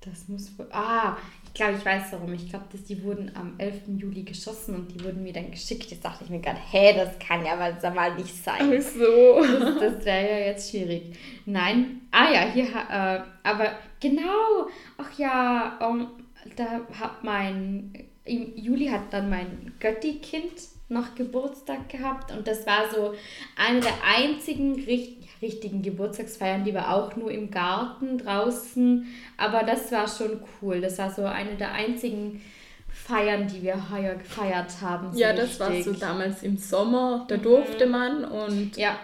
[0.00, 0.66] das muss wohl.
[0.72, 2.32] Ah, ich glaube, ich weiß warum.
[2.34, 3.82] Ich glaube, dass die wurden am 11.
[3.98, 5.90] Juli geschossen und die wurden mir dann geschickt.
[5.90, 8.72] Jetzt dachte ich mir gerade, hä, das kann ja mal, sag mal nicht sein.
[8.76, 9.42] Ach so.
[9.42, 11.16] Das, das wäre ja jetzt schwierig.
[11.44, 16.08] Nein, ah ja, hier, äh, aber genau, ach ja, um,
[16.56, 17.92] da hat mein,
[18.24, 23.14] im Juli hat dann mein Götti-Kind noch Geburtstag gehabt und das war so
[23.56, 29.92] eine der einzigen richt richtigen Geburtstagsfeiern, die war auch nur im Garten draußen, aber das
[29.92, 30.80] war schon cool.
[30.80, 32.40] Das war so eine der einzigen
[32.88, 35.12] Feiern, die wir heuer gefeiert haben.
[35.12, 35.98] so Ja, das war so richtig.
[35.98, 38.98] damals im Sommer, da durfte man und Ja.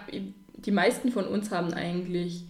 [0.55, 2.45] die meisten von uns haben eigentlich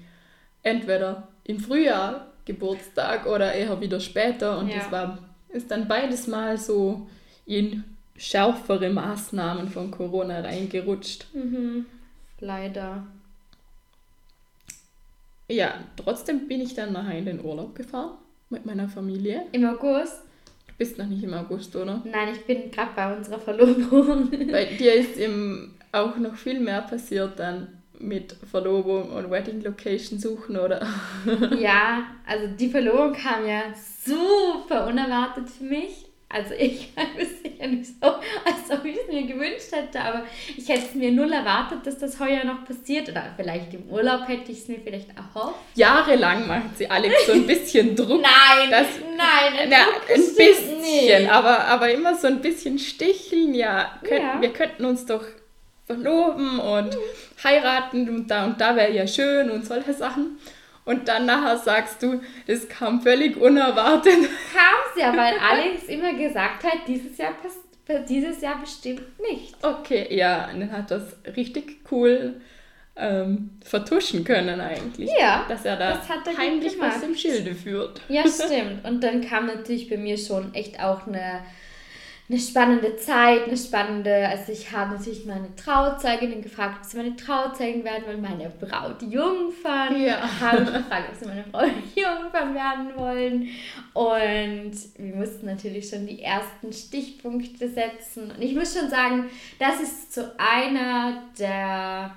[0.62, 4.78] entweder im Frühjahr Geburtstag oder eher wieder später und Ja.
[4.78, 5.18] das war
[5.50, 7.08] ist dann beides mal so
[7.46, 7.84] in
[8.18, 11.28] schärfere Maßnahmen von Corona reingerutscht.
[11.34, 11.86] Mhm.
[12.40, 13.06] Leider.
[15.50, 18.18] Ja, trotzdem bin ich dann nachher in den Urlaub gefahren
[18.50, 19.46] mit meiner Familie.
[19.52, 20.22] Im August
[20.74, 22.02] Du bist noch nicht im August, oder?
[22.04, 24.32] Nein, ich bin gerade bei unserer Verlobung.
[24.52, 27.68] Bei dir ist im, auch noch viel mehr passiert dann
[28.00, 30.82] mit Verlobung und Wedding Location suchen, oder?
[31.60, 33.62] ja, also die Verlobung kam ja
[34.04, 36.08] super unerwartet für mich.
[36.34, 40.24] Also ich es sicher nicht so, als ob ich es mir gewünscht hätte, aber
[40.58, 43.08] ich hätte es mir null erwartet, dass das heuer noch passiert.
[43.10, 45.60] Oder vielleicht im Urlaub hätte ich es mir vielleicht erhofft.
[45.76, 48.22] Jahrelang macht sie Alex so ein bisschen Druck.
[48.22, 51.30] Nein, Das- nein, Druck ein bisschen, nicht.
[51.32, 53.54] aber, aber immer so ein bisschen sticheln.
[53.54, 54.42] Ja, könnten, Ja.
[54.42, 55.24] wir könnten uns doch
[55.86, 56.98] verloben und
[57.44, 60.38] heiraten und da und da wäre ja schön und solche Sachen.
[60.86, 64.14] Und dann nachher sagst du, das kam völlig unerwartet.
[64.54, 67.34] Kam es ja, weil Alex immer gesagt hat, dieses Jahr,
[68.08, 69.56] dieses Jahr bestimmt nicht.
[69.62, 72.42] Okay, ja, und dann hat das richtig cool
[72.96, 75.10] ähm, vertuschen können eigentlich.
[75.20, 78.02] Ja, Dass er da das er heimlich was im Schilde führt.
[78.08, 78.86] Ja, stimmt.
[78.86, 81.40] Und dann kam natürlich bei mir schon echt auch eine,
[82.30, 87.16] eine spannende Zeit, eine spannende, also ich habe natürlich meine Trauzeuginnen gefragt, ob sie meine
[87.16, 90.22] Trauzeugin werden wollen, meine Braut Jungfern, Ja.
[90.40, 93.50] habe ich gefragt, ob sie meine Braut Jungfern werden wollen.
[93.94, 98.32] Und wir mussten natürlich schon die ersten Stichpunkte setzen.
[98.32, 102.16] Und ich muss schon sagen, das ist so einer der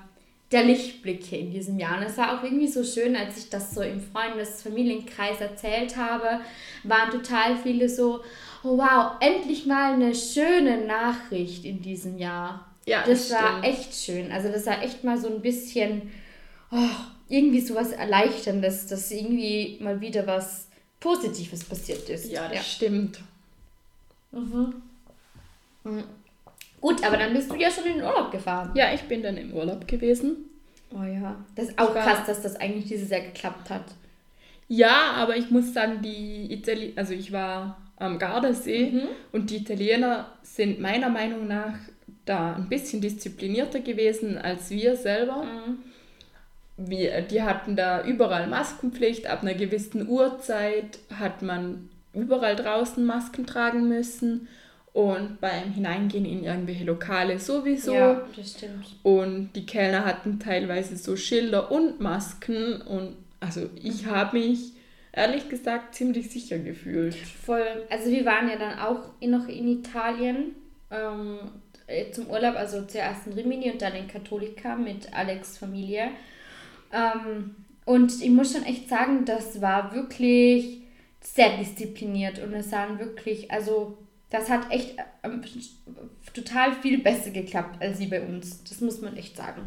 [0.51, 1.97] der Lichtblicke in diesem Jahr.
[1.97, 6.39] Und es war auch irgendwie so schön, als ich das so im Freundes-Familienkreis erzählt habe,
[6.83, 8.21] waren total viele so,
[8.67, 12.65] oh wow, endlich mal eine schöne Nachricht in diesem Jahr.
[12.85, 14.31] Ja, das das war echt schön.
[14.31, 16.11] Also das war echt mal so ein bisschen,
[16.71, 16.77] oh,
[17.29, 20.67] irgendwie so was Erleichterndes, dass irgendwie mal wieder was
[20.99, 22.31] Positives passiert ist.
[22.31, 23.19] Ja, das stimmt.
[24.31, 24.75] Mhm.
[25.83, 26.03] Mhm.
[26.79, 28.71] Gut, aber dann bist du ja schon in den Urlaub gefahren.
[28.75, 30.37] Ja, ich bin dann im Urlaub gewesen.
[30.93, 31.35] Oh ja.
[31.55, 33.83] Das ist auch war- krass, dass das eigentlich dieses Jahr geklappt hat.
[34.69, 39.01] Ja, aber ich muss sagen, die Italiener, also ich war am Gardasee Mhm.
[39.31, 41.73] und die Italiener sind meiner Meinung nach
[42.25, 45.43] da ein bisschen disziplinierter gewesen als wir selber.
[45.43, 45.77] Mhm.
[46.77, 53.47] Wir, die hatten da überall Maskenpflicht, ab einer gewissen Uhrzeit hat man überall draußen Masken
[53.47, 54.47] tragen müssen
[54.93, 57.93] und beim Hineingehen in irgendwelche Lokale sowieso.
[57.93, 58.85] Ja, das stimmt.
[59.03, 62.81] Und die Kellner hatten teilweise so Schilder und Masken.
[62.81, 64.73] Und also ich habe mich
[65.17, 67.15] ehrlich gesagt ziemlich sicher gefühlt.
[67.15, 67.85] Voll.
[67.89, 70.55] Also wir waren ja dann auch in, noch in Italien
[70.91, 71.39] ähm,
[71.87, 76.11] äh, zum Urlaub, also zuerst in Rimini und dann in Cattolica mit Alex Familie.
[76.93, 80.81] Ähm, Und ich muss schon echt sagen, das war wirklich
[81.21, 83.97] sehr diszipliniert und es waren wirklich, also
[84.29, 85.41] das hat echt ähm,
[86.33, 88.61] total viel besser geklappt als sie bei uns.
[88.65, 89.61] Das muss man echt sagen.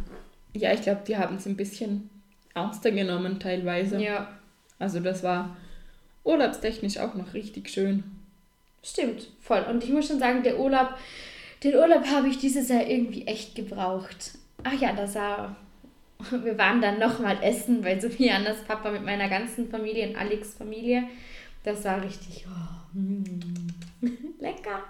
[0.54, 2.10] Ja, ich glaube, die haben es ein bisschen
[2.54, 3.98] ernster genommen teilweise.
[4.02, 4.28] Ja,
[4.80, 5.56] Also das war
[6.24, 8.02] urlaubstechnisch auch noch richtig schön.
[8.82, 9.64] stimmt, voll.
[9.70, 10.94] Und ich muss schon sagen, der Urlaub,
[11.62, 14.32] den Urlaub habe ich dieses Jahr irgendwie echt gebraucht.
[14.64, 15.54] Ach ja, das war.
[16.30, 21.04] Wir waren dann nochmal essen bei Sophianas Papa mit meiner ganzen Familie und Alex Familie.
[21.62, 23.68] Das war richtig oh, mm,
[24.40, 24.82] lecker.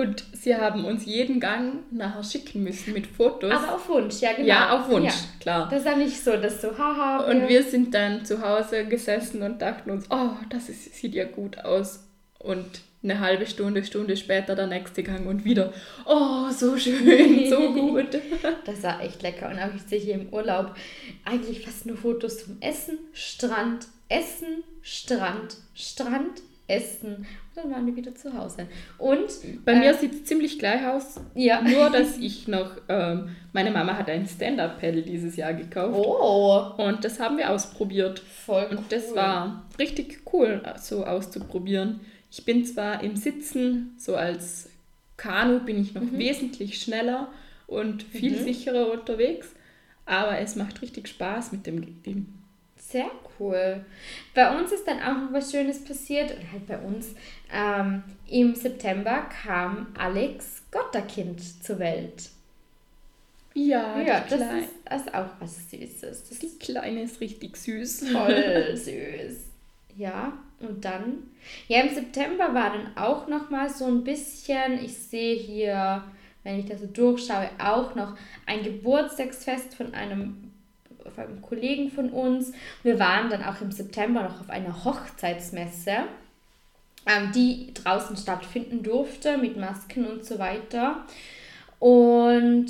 [0.00, 3.50] Und sie haben uns jeden Gang nachher schicken müssen mit Fotos.
[3.52, 4.48] Aber auf Wunsch, ja genau.
[4.48, 5.40] ja, auf Wunsch, Ja.
[5.40, 5.68] klar.
[5.70, 7.24] Das war nicht so, dass so, haha.
[7.30, 11.24] Und wir sind dann zu Hause gesessen und dachten uns, oh, das ist, sieht ja
[11.24, 12.04] gut aus.
[12.38, 15.72] Und eine halbe Stunde, Stunde später der nächste Gang und wieder,
[16.06, 18.08] oh, so schön, so gut.
[18.64, 19.48] Das war echt lecker.
[19.50, 20.74] Und auch ich sehe hier im Urlaub
[21.24, 27.26] eigentlich fast nur Fotos vom Essen, Strand, Essen, Strand, Strand, Essen.
[27.54, 28.66] Dann waren wir wieder zu Hause.
[28.96, 29.28] Und
[29.64, 29.78] Bei Äh.
[29.80, 31.20] mir sieht es ziemlich gleich aus.
[31.34, 31.60] ja.
[31.62, 35.98] Nur, dass ich noch, ähm, meine Mama hat ein Stand-Up-Pedal dieses Jahr gekauft.
[35.98, 38.20] Oh, Und das haben wir ausprobiert.
[38.20, 38.76] voll cool.
[38.78, 42.00] Und das war richtig cool, so auszuprobieren.
[42.30, 44.70] Ich bin zwar im Sitzen, so als
[45.16, 47.28] Kanu bin ich noch wesentlich schneller
[47.66, 48.44] und viel Mhm.
[48.44, 49.52] sicherer unterwegs,
[50.06, 52.26] aber es macht richtig Spaß mit dem Ding.
[52.90, 53.84] Sehr cool.
[54.34, 56.32] Bei uns ist dann auch noch was Schönes passiert.
[56.32, 57.14] Und halt bei uns.
[57.52, 62.30] Ähm, Im September kam Alex Gotterkind zur Welt.
[63.54, 66.28] Ja, ja, das ist, das ist auch was Süßes.
[66.28, 68.08] Das die ist Kleine ist richtig süß.
[68.10, 69.46] voll süß.
[69.96, 71.24] Ja, und dann,
[71.68, 76.04] ja, im September war dann auch noch mal so ein bisschen, ich sehe hier,
[76.44, 80.49] wenn ich das so durchschaue, auch noch ein Geburtstagsfest von einem,
[81.10, 82.52] von einem Kollegen von uns.
[82.82, 86.04] Wir waren dann auch im September noch auf einer Hochzeitsmesse,
[87.06, 91.04] ähm, die draußen stattfinden durfte mit Masken und so weiter.
[91.78, 92.68] Und,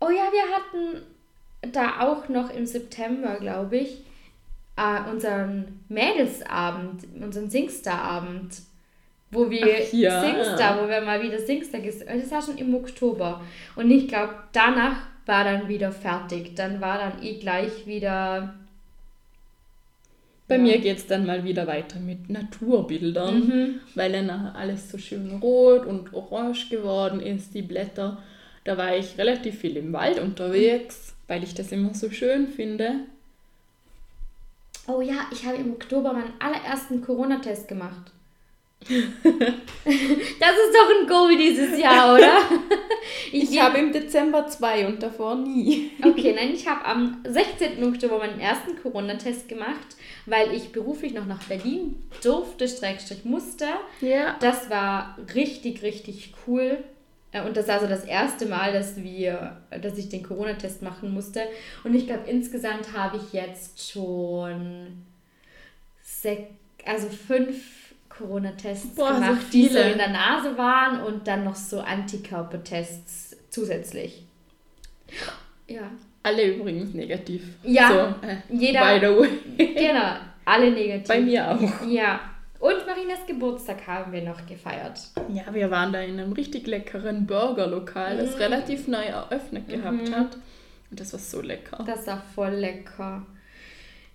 [0.00, 1.02] oh ja, wir hatten
[1.72, 4.02] da auch noch im September, glaube ich,
[4.76, 8.62] äh, unseren Mädelsabend, unseren Singstar-Abend,
[9.30, 10.20] wo wir Ach ja.
[10.22, 13.42] Singstar, wo wir mal wieder Singstar ges Das war schon im Oktober.
[13.76, 16.54] Und ich glaube, danach war dann wieder fertig.
[16.56, 18.54] Dann war dann eh gleich wieder.
[20.48, 20.62] Bei Ja.
[20.62, 23.80] mir geht es dann mal wieder weiter mit Naturbildern, Mhm.
[23.94, 28.20] weil dann nachher alles so schön rot und orange geworden ist, die Blätter.
[28.64, 32.94] Da war ich relativ viel im Wald unterwegs, weil ich das immer so schön finde.
[34.88, 38.10] Oh ja, ich habe im Oktober meinen allerersten Corona-Test gemacht.
[38.88, 42.38] das ist doch ein Goal dieses Jahr, oder?
[43.32, 45.90] Ich, gehe- habe im Dezember zwei und davor nie.
[46.04, 47.82] Okay, nein, ich habe am 16.
[47.84, 53.66] Oktober meinen ersten Corona-Test gemacht, weil ich beruflich noch nach Berlin durfte, Streckstrich musste.
[54.00, 54.36] Ja.
[54.40, 56.78] Das war richtig, richtig cool.
[57.32, 61.12] Äh, Und das war so das erste Mal, dass wir, dass ich den Corona-Test machen
[61.14, 61.42] musste.
[61.84, 65.04] Und ich glaube, insgesamt habe ich jetzt schon
[66.02, 66.46] sech,
[66.84, 67.79] also fünf
[68.20, 73.36] Corona-Tests Boah, so gemacht, die so in der Nase waren und dann noch so Antikörpertests
[73.50, 74.24] zusätzlich.
[75.66, 75.90] Ja,
[76.22, 77.42] Alle übrigens negativ.
[77.62, 77.88] Ja,
[78.20, 79.12] So, äh, jeder- By the
[79.58, 79.74] way.
[79.74, 81.08] genau, alle negativ.
[81.08, 81.86] Bei mir auch.
[81.86, 82.20] Ja.
[82.58, 85.00] Und Marinas Geburtstag haben wir noch gefeiert.
[85.32, 88.42] Ja, wir waren da in einem richtig leckeren Burgerlokal, das Mhm.
[88.42, 90.36] relativ neu eröffnet gehabt hat.
[90.90, 91.82] Und das war so lecker.
[91.86, 93.24] Das war voll lecker.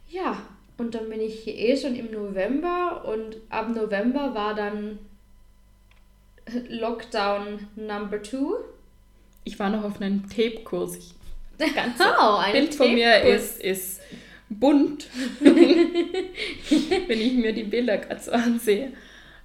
[0.10, 0.38] Ja,
[0.78, 5.00] und dann bin ich hier eh schon im November und ab November war dann
[6.70, 8.56] Lockdown Number Two.
[9.44, 10.96] Ich war noch auf einem Tape-Kurs.
[10.98, 11.14] Ich-
[11.58, 14.02] Das ganze Oh, ein Bild von mir ist, ist
[14.50, 15.08] bunt.
[15.40, 18.94] Wenn ich mir die Bilder gerade so ansehe.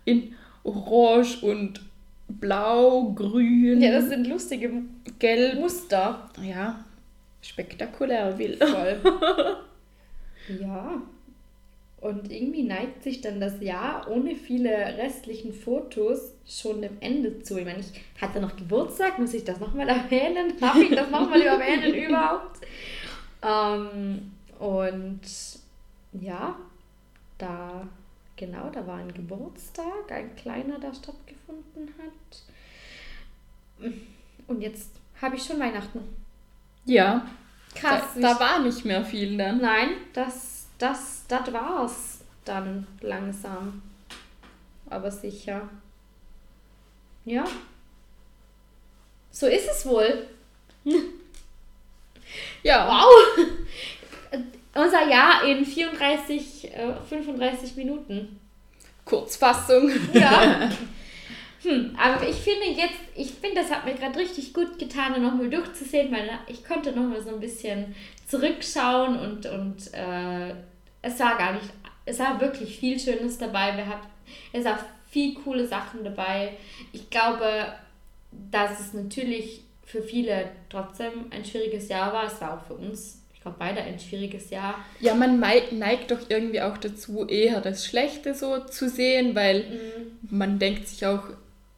[0.05, 1.81] In Orange und
[2.29, 4.71] Blau, Grün, Ja, das sind lustige
[5.19, 5.59] Gelb.
[5.59, 6.31] Muster.
[6.43, 6.85] Ja,
[7.43, 8.63] spektakulär wild.
[8.63, 9.01] Voll.
[10.61, 11.03] ja.
[12.01, 17.59] Und irgendwie neigt sich dann das Jahr ohne viele restlichen Fotos schon dem Ende zu.
[17.59, 20.55] Ich meine, ich hatte noch Geburtstag, muss ich das nochmal erwähnen?
[20.59, 22.61] Darf ich das nochmal erwähnen überhaupt?
[23.43, 25.21] Ähm, und
[26.13, 26.57] ja,
[27.37, 27.87] da,
[28.37, 33.93] genau, da war ein Geburtstag, ein kleiner, der stattgefunden hat.
[34.47, 36.01] Und jetzt habe ich schon Weihnachten.
[36.87, 37.27] Ja,
[37.75, 38.05] Krass.
[38.15, 39.61] da, da war nicht mehr viel dann.
[39.61, 43.83] Nein, das, das, das war's dann langsam.
[44.89, 45.69] Aber sicher.
[47.25, 47.45] Ja.
[49.31, 50.27] So ist es wohl.
[52.63, 53.47] Ja, Wow!
[54.75, 58.39] unser Jahr in 34, äh, 35 Minuten.
[59.05, 59.91] Kurzfassung.
[60.13, 60.71] Ja.
[61.63, 65.51] Hm, aber ich finde jetzt, ich finde, das hat mir gerade richtig gut getan, nochmal
[65.51, 67.95] durchzusehen, weil ich konnte nochmal so ein bisschen
[68.27, 70.55] zurückschauen und, und äh,
[71.03, 71.67] es war gar nicht,
[72.05, 73.77] es war wirklich viel Schönes dabei.
[73.77, 74.07] Wir hatten,
[74.53, 74.79] es war
[75.09, 76.57] viel coole Sachen dabei.
[76.93, 77.75] Ich glaube,
[78.51, 82.27] dass es natürlich für viele trotzdem ein schwieriges Jahr war.
[82.27, 84.77] Es war auch für uns, ich glaube, beide ein schwieriges Jahr.
[85.01, 90.37] Ja, man neigt doch irgendwie auch dazu, eher das Schlechte so zu sehen, weil mhm.
[90.37, 91.25] man denkt sich auch,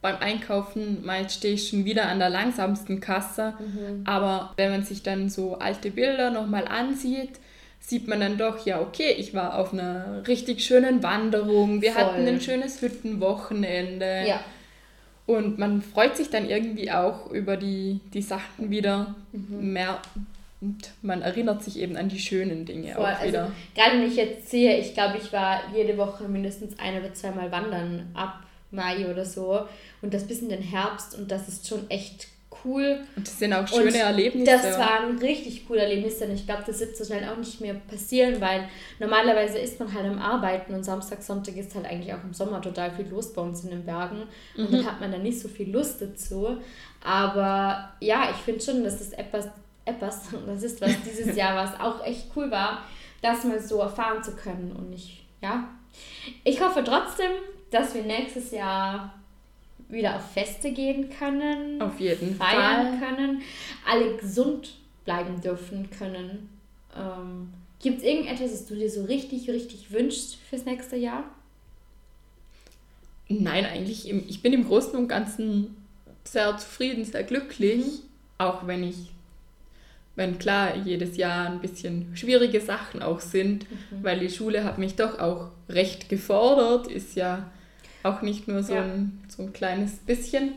[0.03, 3.53] beim Einkaufen, mal stehe ich schon wieder an der langsamsten Kasse.
[3.57, 4.03] Mhm.
[4.05, 7.39] Aber wenn man sich dann so alte Bilder nochmal ansieht,
[7.85, 12.01] sieht man dann doch, ja, okay, ich war auf einer richtig schönen Wanderung, wir Voll.
[12.01, 14.23] hatten ein schönes Hüttenwochenende.
[14.25, 14.39] Ja.
[15.25, 19.73] Und man freut sich dann irgendwie auch über die, die Sachen wieder mhm.
[19.73, 19.99] mehr.
[20.61, 23.03] Und man erinnert sich eben an die schönen Dinge Voll.
[23.03, 23.41] auch also wieder.
[23.43, 27.13] Also, gerade wenn ich jetzt sehe, ich glaube, ich war jede Woche mindestens ein oder
[27.13, 29.67] zweimal wandern ab Mai oder so
[30.01, 32.27] und das bis in den Herbst und das ist schon echt
[32.63, 33.01] cool.
[33.15, 34.51] Und das sind auch schöne und Erlebnisse.
[34.51, 37.73] Das waren richtig coole Erlebnisse und ich glaube, das wird so schnell auch nicht mehr
[37.73, 38.67] passieren, weil
[38.99, 42.61] normalerweise ist man halt am Arbeiten und Samstag, Sonntag ist halt eigentlich auch im Sommer
[42.61, 44.23] total viel los bei uns in den Bergen
[44.57, 44.77] und mhm.
[44.77, 46.57] dann hat man da nicht so viel Lust dazu.
[47.03, 49.47] Aber ja, ich finde schon, dass das etwas,
[49.85, 52.83] etwas, das ist was dieses Jahr, was auch echt cool war,
[53.21, 55.69] das mal so erfahren zu können und ich, ja.
[56.43, 57.31] Ich hoffe trotzdem,
[57.69, 59.13] dass wir nächstes Jahr
[59.93, 61.81] wieder auf Feste gehen können.
[61.81, 63.09] Auf jeden feiern Fall.
[63.09, 63.41] können.
[63.85, 64.75] Alle gesund
[65.05, 66.49] bleiben dürfen können.
[66.95, 71.25] Ähm, Gibt es irgendetwas, das du dir so richtig, richtig wünschst fürs nächste Jahr?
[73.27, 75.75] Nein, eigentlich, im, ich bin im Großen und Ganzen
[76.23, 77.85] sehr zufrieden, sehr glücklich.
[77.85, 77.99] Mhm.
[78.37, 79.11] Auch wenn ich,
[80.15, 84.03] wenn klar jedes Jahr ein bisschen schwierige Sachen auch sind, mhm.
[84.03, 87.49] weil die Schule hat mich doch auch recht gefordert, ist ja
[88.03, 88.83] auch nicht nur so, ja.
[88.83, 90.55] ein, so ein kleines bisschen.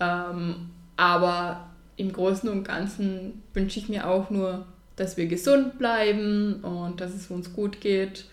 [0.00, 4.66] Ähm, aber im Großen und Ganzen wünsche ich mir auch nur,
[4.96, 8.26] dass wir gesund bleiben und dass es uns gut geht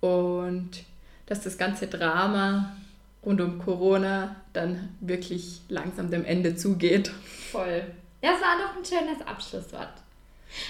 [0.00, 0.70] und
[1.26, 2.76] dass das ganze Drama
[3.24, 7.10] rund um Corona dann wirklich langsam dem Ende zugeht.
[7.50, 7.84] Voll.
[8.20, 9.92] Das war doch ein schönes Abschlusswort.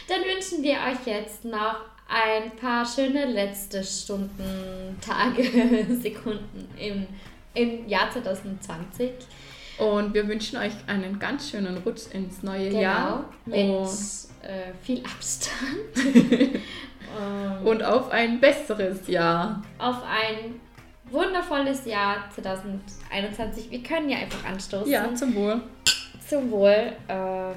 [0.09, 1.77] Dann wünschen wir euch jetzt noch
[2.09, 5.43] ein paar schöne letzte Stunden, Tage,
[6.01, 7.07] Sekunden im,
[7.55, 9.11] im Jahr 2020.
[9.79, 13.31] Und wir wünschen euch einen ganz schönen Rutsch ins neue genau, Jahr.
[13.45, 16.61] Mit äh, viel Abstand.
[17.65, 19.63] Und auf ein besseres Jahr.
[19.79, 20.61] Auf ein
[21.11, 23.71] wundervolles Jahr 2021.
[23.71, 24.91] Wir können ja einfach anstoßen.
[24.91, 25.61] Ja, zum Wohl.
[26.29, 26.93] Zum Wohl.
[27.09, 27.55] Ähm,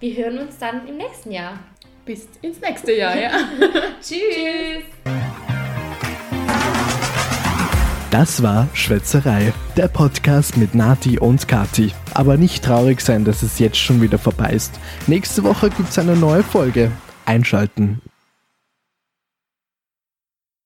[0.00, 1.58] wir hören uns dann im nächsten Jahr
[2.04, 3.30] bis ins nächste Jahr, ja.
[4.00, 4.84] Tschüss.
[8.10, 11.92] Das war Schwätzerei, der Podcast mit Nati und Kati.
[12.12, 14.80] Aber nicht traurig sein, dass es jetzt schon wieder vorbei ist.
[15.06, 16.90] Nächste Woche gibt es eine neue Folge.
[17.24, 18.00] Einschalten.